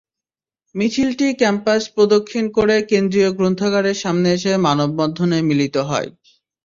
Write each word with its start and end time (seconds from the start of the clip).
মিছিলটি 0.75 1.27
ক্যাম্পাস 1.37 1.81
প্রদক্ষিণ 1.95 2.45
করে 2.57 2.75
কেন্দ্রীয় 2.91 3.29
গ্রন্থাগারের 3.37 3.97
সামনে 4.03 4.27
এসে 4.37 4.51
মানববন্ধনে 4.65 5.37
মিলিত 5.49 5.75
হয়। 5.89 6.09